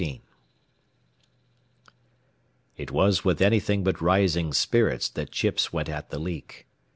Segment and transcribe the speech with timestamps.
[0.01, 0.21] XIV
[2.75, 6.65] It was with anything but rising spirits that Chips went at the leak.